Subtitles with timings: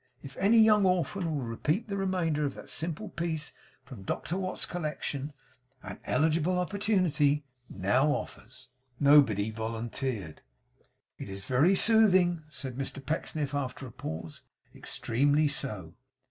[0.23, 3.53] If any young orphan will repeat the remainder of that simple piece
[3.85, 5.31] from Doctor Watts's collection,
[5.83, 8.69] an eligible opportunity now offers.'
[8.99, 10.41] Nobody volunteered.
[11.19, 14.41] 'This is very soothing,' said Mr Pecksniff, after a pause.
[14.73, 15.93] 'Extremely so.